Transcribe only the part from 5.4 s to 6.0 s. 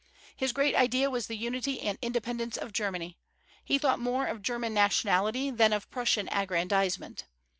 than of